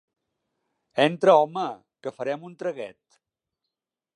[1.03, 1.65] Entra, home,
[2.07, 2.99] que farem un traguet.